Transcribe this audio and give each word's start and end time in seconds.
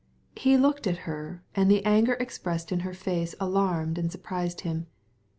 He 0.35 0.57
looked 0.57 0.87
at 0.87 1.05
her, 1.05 1.43
and 1.53 1.69
the 1.69 1.83
fury 1.83 2.17
expressed 2.19 2.71
in 2.71 2.79
her 2.79 2.93
face 2.95 3.35
alarmed 3.39 3.99
and 3.99 4.15
amazed 4.27 4.61
him. 4.61 4.87